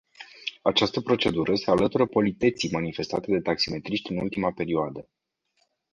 [0.61, 5.09] Această procedură se alătură politeții manifestate de taximetriști în ultima perioadă.